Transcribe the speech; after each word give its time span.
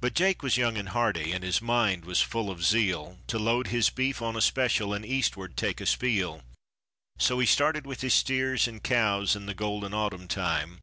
But 0.00 0.14
Jake 0.14 0.42
was 0.42 0.56
young 0.56 0.78
and 0.78 0.88
hearty 0.88 1.30
and 1.30 1.44
his 1.44 1.60
mind 1.60 2.06
was 2.06 2.22
full 2.22 2.48
of 2.50 2.64
zeal 2.64 3.18
To 3.26 3.38
load 3.38 3.66
his 3.66 3.90
beef 3.90 4.22
on 4.22 4.34
a 4.34 4.40
special 4.40 4.94
and 4.94 5.04
eastward 5.04 5.58
take 5.58 5.78
a 5.78 5.84
spiel. 5.84 6.40
So 7.18 7.38
he 7.38 7.44
started 7.44 7.84
with 7.86 8.00
his 8.00 8.14
steers 8.14 8.66
and 8.66 8.82
cows 8.82 9.36
in 9.36 9.44
the 9.44 9.52
golden 9.52 9.92
autumn 9.92 10.26
time. 10.26 10.78